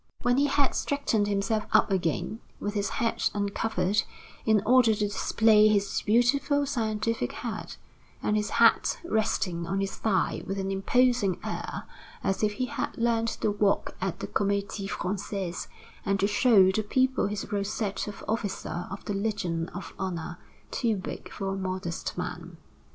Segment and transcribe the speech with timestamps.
[0.23, 4.01] When he had straightened himself up again, with his head uncovered,
[4.47, 7.75] in order to display his beautiful, scientific head,
[8.19, 11.83] and his hat resting on his thigh with an imposing air
[12.23, 15.67] as if he had learned to walk at the Comédie Française,
[16.03, 20.39] and to show the people his rosette of officer of the Legion of Honor,
[20.71, 22.57] too big for a modest man.